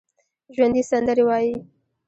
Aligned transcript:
ژوندي 0.55 0.83
سندرې 0.89 1.23
وايي 1.27 1.53